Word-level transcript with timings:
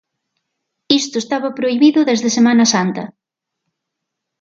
Isto 0.99 1.15
estaba 1.19 1.55
prohibido 1.59 1.99
desde 2.09 2.29
Semana 2.37 2.65
Santa. 2.73 3.03